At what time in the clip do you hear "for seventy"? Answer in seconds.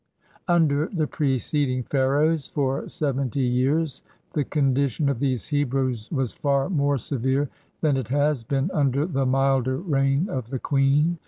2.47-3.43